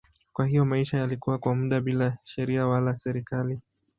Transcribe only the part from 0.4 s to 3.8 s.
hiyo maisha yalikuwa kwa muda bila sheria wala serikali.